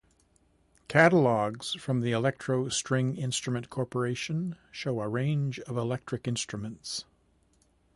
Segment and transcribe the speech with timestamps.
[0.87, 7.05] Catalogues from the Electro String Instrument Corporation show a range of electric instruments.